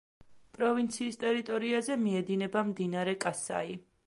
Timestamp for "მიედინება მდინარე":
2.07-3.19